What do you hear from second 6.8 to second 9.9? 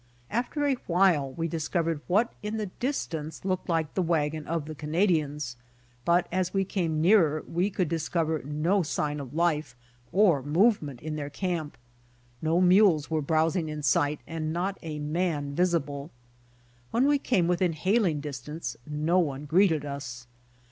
nearer we could discover no sign of life